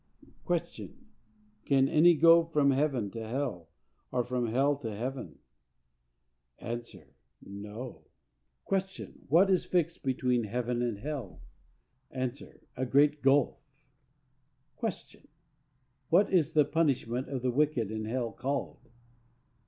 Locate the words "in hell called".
17.91-18.89